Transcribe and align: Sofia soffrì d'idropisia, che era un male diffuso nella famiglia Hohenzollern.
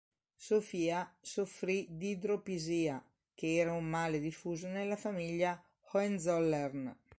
Sofia 0.45 1.15
soffrì 1.21 1.85
d'idropisia, 1.91 3.05
che 3.35 3.53
era 3.57 3.73
un 3.73 3.85
male 3.87 4.19
diffuso 4.19 4.65
nella 4.67 4.95
famiglia 4.95 5.63
Hohenzollern. 5.91 6.97